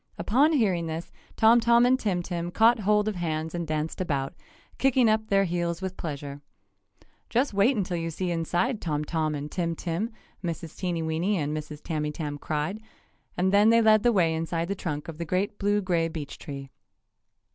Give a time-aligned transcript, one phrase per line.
[0.17, 4.33] Upon hearing this Tom Tom and Tim Tim caught hold of hands and danced about,
[4.79, 6.41] kicking up their heels with pleasure.
[7.29, 10.09] "Just wait until you see inside, Tom Tom and Tim Tim!"
[10.43, 10.75] Mrs.
[10.75, 11.83] Teenyweeny and Mrs.
[11.83, 12.81] Tamytam cried,
[13.37, 16.39] and then they led the way inside the trunk of the great blue gray beech
[16.39, 16.71] tree.